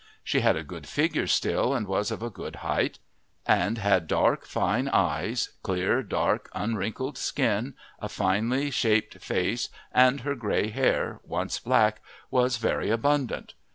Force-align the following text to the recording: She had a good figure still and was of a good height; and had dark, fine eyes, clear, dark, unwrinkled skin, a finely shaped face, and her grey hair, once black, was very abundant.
She 0.23 0.39
had 0.39 0.55
a 0.55 0.63
good 0.63 0.87
figure 0.87 1.27
still 1.27 1.75
and 1.75 1.85
was 1.87 2.09
of 2.09 2.23
a 2.23 2.31
good 2.31 2.55
height; 2.65 2.97
and 3.45 3.77
had 3.77 4.07
dark, 4.07 4.47
fine 4.47 4.89
eyes, 4.89 5.49
clear, 5.61 6.01
dark, 6.01 6.49
unwrinkled 6.55 7.19
skin, 7.19 7.75
a 7.99 8.09
finely 8.09 8.71
shaped 8.71 9.19
face, 9.21 9.69
and 9.91 10.21
her 10.21 10.33
grey 10.33 10.71
hair, 10.71 11.19
once 11.23 11.59
black, 11.59 12.01
was 12.31 12.57
very 12.57 12.89
abundant. 12.89 13.53